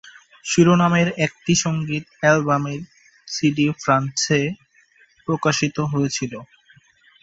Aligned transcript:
শিরোনামের 0.45 1.07
একটি 1.25 1.53
সংগীত 1.63 2.05
অ্যালবামের 2.19 2.81
সিডি 3.27 3.67
ফ্রান্সে 3.81 4.41
প্রকাশিত 5.27 5.77
হয়েছিল। 5.91 6.33